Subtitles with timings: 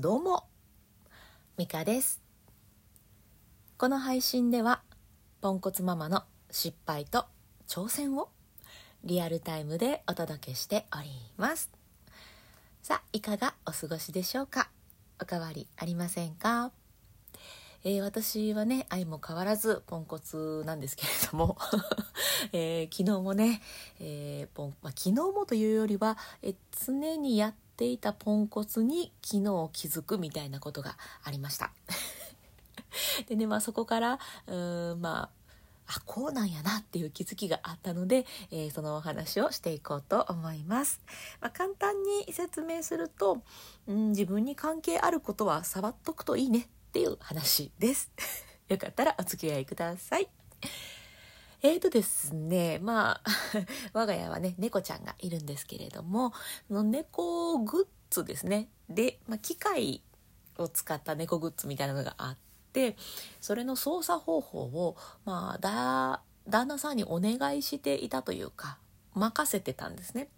[0.00, 0.44] どうも
[1.56, 2.22] ミカです。
[3.76, 4.80] この配信では
[5.40, 6.22] ポンコツママの
[6.52, 7.26] 失敗と
[7.66, 8.28] 挑戦を
[9.02, 11.72] リアルタイムでお届けしております。
[12.80, 14.70] さあいかがお過ごしでしょうか？
[15.20, 16.70] おかわりありませんか？
[17.82, 21.58] えー、私はね愛も変わらずポンコツなんですけれども、
[22.52, 23.60] えー、昨日もね、
[23.98, 26.54] えー、ポンまあ、昨日もというよりは、え
[26.86, 31.70] 常にやってていたポンコツに昨日気づくみたいなことがありました。
[33.28, 35.38] でねまあそこからうんまあ
[35.86, 41.00] あこうなんやなっていう気づきがあったので、えー、そのお話をしていこうと思います。
[41.40, 43.42] まあ、簡単に説明すると、
[43.86, 48.10] うん、自分に関係あることは触っとくといいねっていう話です。
[48.68, 50.28] よかったらお付き合いください。
[51.62, 53.30] えーとですね、まあ、
[53.92, 56.32] 我が家はね、猫ちゃんがいるんですけれども、
[56.70, 58.68] の猫グッズですね。
[58.88, 60.02] で、まあ、機械
[60.56, 62.36] を使った猫グッズみたいなのがあっ
[62.72, 62.96] て、
[63.40, 68.78] それの操作方法を、まあ、だ、旦那さんにお願いしていたというか、
[69.14, 70.28] 任せてたんですね。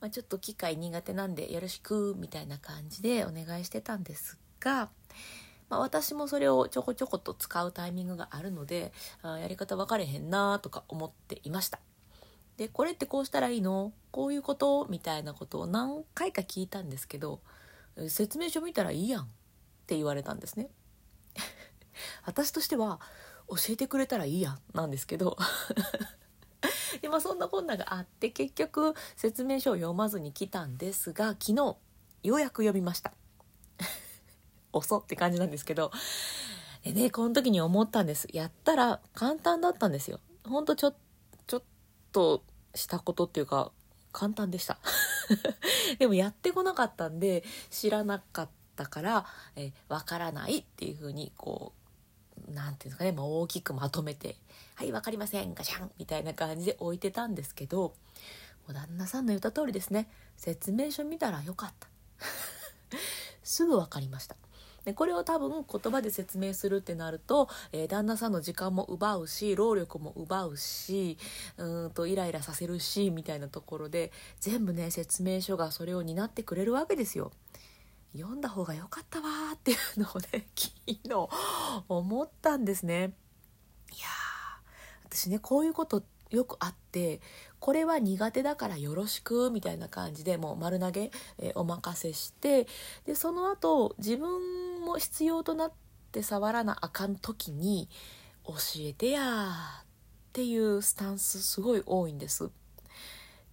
[0.00, 4.88] まあ、ちょっと機械苦手なんでよろしく、みたいな感じでお願いしてたんですが、
[5.68, 11.78] まあ、私もそれをちょこちょこと使うタイミングがあるのであやり方分かれへんなとか思っていました。
[12.56, 13.92] でこれってこうしたらいいの？
[14.10, 14.86] こういうこと？
[14.90, 17.40] みたいなことを何回か聞いたんですけど
[18.08, 19.26] 説明書見たらいいやんっ
[19.86, 20.68] て言われたんですね。
[22.24, 23.00] 私としては
[23.48, 25.36] 教えてくれたらいいやんなんですけど
[27.00, 31.76] でまあそんなこんながあって結局説明書を読まずに来たんですが昨日
[32.24, 33.12] ようやく読みました。
[34.72, 35.90] 遅って感じなんですけど
[36.84, 38.28] でねこの時に思ったんです。
[38.32, 40.20] やったら簡単だったんですよ。
[40.44, 40.94] ほんとちょ
[41.46, 41.62] ちょっ
[42.12, 43.72] としたことっていうか
[44.12, 44.78] 簡単でした。
[45.98, 51.72] でもやってこなかったんで知らなかったからえわからないっていう風にこ
[52.48, 54.36] う何て言うんですかね、まあ、大きくまとめて
[54.76, 57.94] 「はい分かりませんガシャン」みたいな感じで置いてたんですけど
[58.72, 60.08] 旦那さんの言った通りですね。
[60.36, 61.88] 説明書見たらよかった。
[63.42, 64.36] すぐ分かりました。
[64.88, 71.18] でこれを多分言葉で説明するってなると、えー、旦那さんの時間も奪うし労力も奪うし
[71.58, 77.32] うんとイライラさせるしみたいなところで全部ね説明書がそれを担ってくれるわけですよ。
[78.16, 81.28] 読んだ方が良かったわーっていうのをね 昨日
[81.86, 83.12] 思ったんですね。
[83.92, 84.06] いや
[85.04, 87.20] 私ねこういうことよくあって
[87.58, 92.66] これは苦手だからよろしくみたいな感じでもう丸投げ、えー、お任せして
[93.04, 95.72] でその後自分も必要となっ
[96.12, 97.88] て触らなあかん時に
[98.46, 99.84] 教えてやっ
[100.32, 102.50] ていうスタンスすごい多いんです。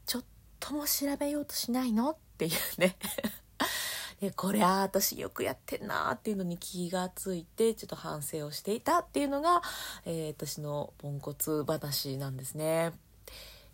[0.05, 0.23] ちょっ
[0.59, 2.95] とも調べようとしないのっていうね。
[4.21, 9.61] でこれは私よくやってんなっていうのに気がついてちょっと反省をしていたっていうのが、
[10.05, 12.93] えー、私のポンコツ話なんですね。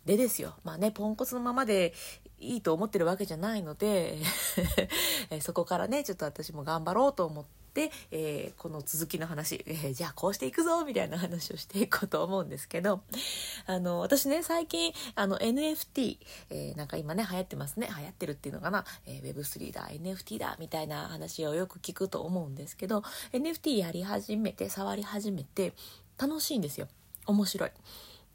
[0.04, 0.56] でですよ。
[0.64, 1.94] まあねポンコツのままで
[2.42, 4.18] いいと思ってるわけじゃないので
[5.40, 13.02] そこからねちょっと私も頑張ろうと思って、えー、この続きの話、えー、じゃあこうしていくぞみたいな話をしていこうと思うんですけど
[13.66, 16.18] あの私ね最近あの NFT、
[16.50, 17.88] えー、なんか今ね流行ってますね。
[17.96, 23.02] 流行ってるっていうのかな、え Web3 だ NFT だみたいな話をよく聞くと思うんですけど
[23.32, 25.72] NFT やり始めて触り始めて
[26.18, 26.88] 楽しいんですよ。
[27.26, 27.70] 面白い。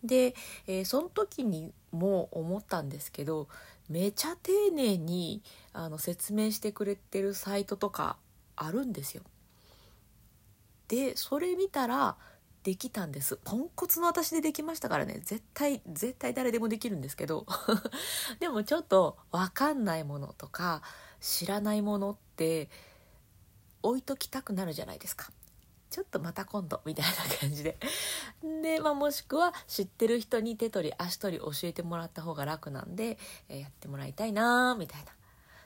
[0.04, 0.36] で、
[0.68, 3.48] えー、その時にも思ったんですけど
[3.90, 5.42] めちゃ丁寧に
[5.74, 8.18] あの説明してくれてるサイトとか
[8.56, 9.24] あるんですよ。
[10.88, 12.18] でそれ見たら
[12.64, 17.46] できたんですポンコツの私でできましたからね絶対絶対誰でもできるんですけど
[18.40, 20.82] でもちょっと分かんないものとか
[21.22, 22.70] 知らないものって
[23.84, 25.32] 置いときたくなるじゃないですか。
[25.90, 27.78] ちょっとまた今度みたいな感じで
[28.62, 33.18] で、まあ、もしくは知ってる人に手取り足取り教えてもらった方が楽なんで、
[33.50, 35.12] えー、やってもらいたいなみたいな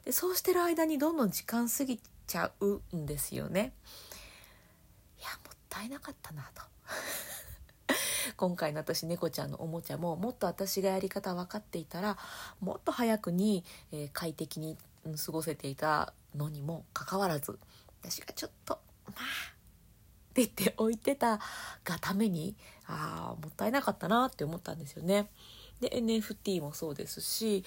[0.05, 3.73] でそうしてる間にどんどん時間過ぎちゃうんですよね。
[5.19, 6.63] いやもったいなかったなと。
[8.37, 12.17] 今回の私猫ちゃんのおもちゃももっと私がやり方分かっていたら
[12.59, 14.77] もっと早くに、えー、快適に
[15.23, 17.59] 過ごせていたのにもかかわらず
[18.01, 19.60] 私がちょっとまあ
[20.31, 21.39] って言って置いてた
[21.83, 22.55] がために
[22.87, 25.29] ああもったいなかったなって思ったんですよね。
[25.79, 27.63] で NFT もそうですし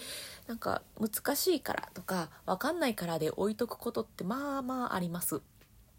[0.46, 5.42] なんか難しいからとか分かんないからで置いとくことってまあまああります。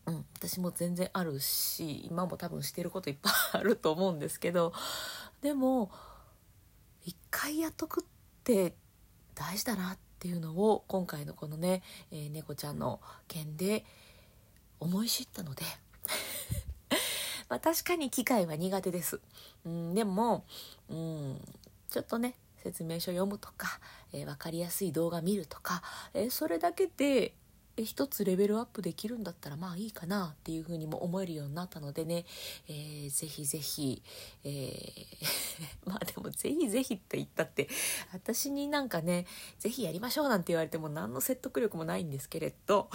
[0.08, 4.72] うん、私も全然あるし今も多分してることいっぱいあると思うんですけど
[5.42, 5.90] でも
[7.04, 8.04] 一回やっとくっ
[8.44, 8.76] て
[9.34, 13.86] 大事だなってっていうのを今回のこのね、えー、猫ちゃんの件で
[14.80, 15.64] 思い知ったので
[17.50, 19.20] まあ確かに機械は苦手です。
[19.66, 20.46] うん、でも、
[20.90, 21.42] うん、
[21.90, 23.80] ちょっとね説明書読むとか、
[24.12, 27.34] えー、分かりやすい動画見るとか、えー、それだけで
[27.84, 32.26] 一つレベルアップできるんだったらまあいいかなっていうふうにも思えるようになったのでね、
[32.70, 34.02] えー、ぜひぜひ、
[34.46, 35.10] えー、
[35.86, 37.68] まあでもぜひぜひって言ったって
[38.14, 39.26] 私になんかね
[39.60, 42.90] ぜひやりましょうなんて言われても何の説得力もないんですけれど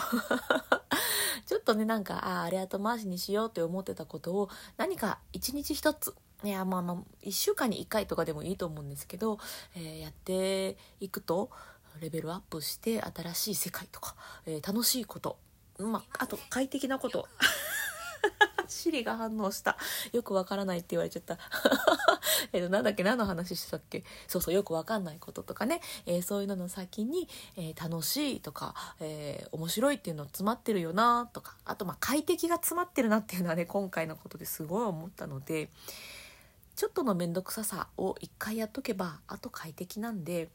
[1.47, 9.39] ちょっとねなんかあああれ後回しにしようって思ってたことを何か一日一ついやまあまあ1週間に1回とかでもいいと思うんですけど、
[9.75, 11.51] えー、やっていくと
[12.01, 14.15] レベルアップして新しい世界とか、
[14.47, 15.39] えー、楽しいこと、
[15.79, 17.29] まあ、あと快適なこと。
[18.71, 19.77] シリが反応した。
[20.13, 21.39] よくわからないって言われちゃった。
[22.53, 23.03] えっとなんだっけ？
[23.03, 24.05] 何の話したっけ？
[24.29, 31.57] そうそうよくわかんないこととかね、えー、そういうのの先に、えー、楽しいとか、えー、面白いっていうの詰まってるよなとか。
[31.65, 35.71] あとまあ快適が詰まってるなっていうのはね今回のことですごい思ったので
[36.77, 40.51] ちょっとの面倒くささを一回やっとけばあと快適なんで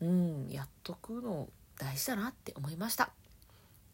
[0.00, 1.48] うんやっとくの
[1.78, 3.12] 大事だなって思いました。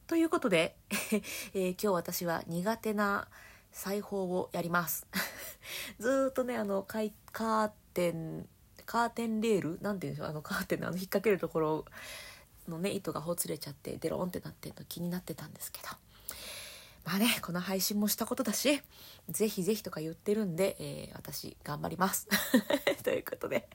[0.06, 0.76] ということで、
[1.54, 3.26] えー、今日私は苦手な
[3.72, 5.06] 裁縫をやります。
[5.98, 8.46] ずっとねあのカーテン
[8.84, 9.78] カーテンレール？
[9.80, 10.28] なんて言うんでしょう？
[10.28, 11.84] あのカーテンのあの引っ掛けるところ
[12.68, 15.88] のね糸がほつれちゃってデロンってなってんの気になってたんですけど。
[17.04, 18.80] まあねこの配信もしたことだし
[19.28, 22.28] ぜひぜひとか言ってるんで、えー、私頑張ります。
[23.04, 23.68] ということで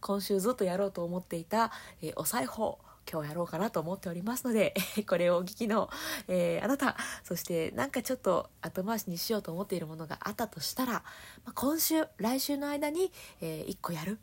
[0.00, 2.78] 今週ずっとやろうと思っていた、えー、お裁縫。
[3.10, 4.74] 今日やろうかなと思っておりますので
[5.08, 5.90] これをお聞きの、
[6.28, 11.02] えー、あなたそしてなんかちょっと後回しにしようと思っているものがあったとしたら、ま
[11.46, 14.18] あ、今週来週の間に、えー、1個やる。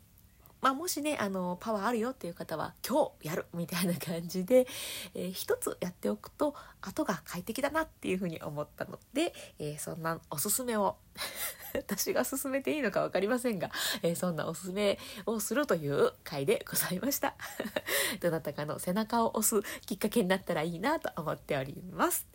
[0.60, 4.66] まあ、もしねあのパワーあるよっていう方は今日やるみたいな感じで、
[5.14, 10.96] えー、一つやっておくと後が快適だなっていうふうに思ったので、えー、そんなおすすめを
[11.74, 13.70] 私が勧めていいのか分かりませんが、
[14.02, 17.34] えー、そんなおすすめをするという回でございました。
[18.20, 22.26] どなたかの背中を押すきっかけになったらいいなと思っております。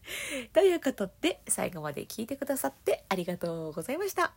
[0.53, 4.33] ということで最後まで聞いてくださってありがとうございました。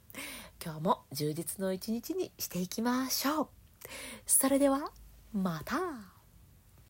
[0.63, 3.64] 今日も充実の一日にしていきましょう。
[4.27, 4.91] それでは
[5.33, 6.14] また。